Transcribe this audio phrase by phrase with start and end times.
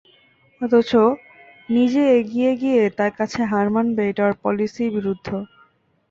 [0.61, 0.91] অথচ
[1.69, 5.27] নিজে এগিয়ে গিয়ে তার কাছে হার মানবে এটা ওর পলিসি-বিরুদ্ধ।